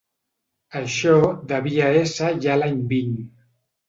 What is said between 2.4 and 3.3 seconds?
a l'any vint.